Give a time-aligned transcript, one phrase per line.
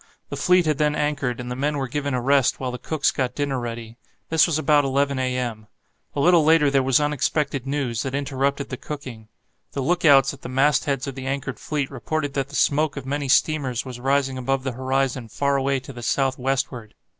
[0.29, 3.11] The fleet had then anchored, and the men were given a rest while the cooks
[3.11, 3.97] got dinner ready.
[4.29, 5.67] This was about 11 a.m.
[6.15, 9.27] A little later there was unexpected news, that interrupted the cooking.
[9.73, 13.05] The look outs at the mastheads of the anchored fleet reported that the smoke of
[13.05, 16.95] many steamers was rising above the horizon far away to the south westward.